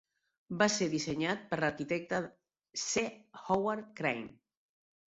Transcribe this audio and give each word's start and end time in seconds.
Va 0.61 0.67
ser 0.75 0.87
dissenyat 0.93 1.43
per 1.53 1.59
l'arquitecte 1.65 2.23
C. 2.87 3.07
Howard 3.45 3.97
Crane. 4.03 4.31